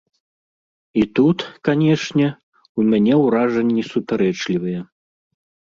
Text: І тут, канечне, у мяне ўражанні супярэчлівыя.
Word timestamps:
І 1.01 1.03
тут, 1.19 1.37
канечне, 1.69 2.27
у 2.79 2.89
мяне 2.89 3.13
ўражанні 3.23 3.81
супярэчлівыя. 3.95 4.81